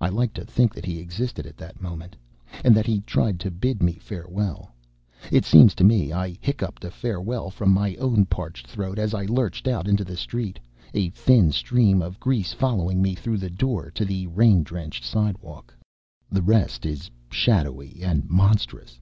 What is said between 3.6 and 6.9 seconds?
me farewell. It seems to me I hiccupped a